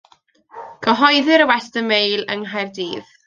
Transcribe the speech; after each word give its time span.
Cyhoeddir 0.85 1.45
y 1.45 1.47
Western 1.53 1.87
Mail 1.93 2.25
yng 2.37 2.47
Nghaerdydd. 2.47 3.15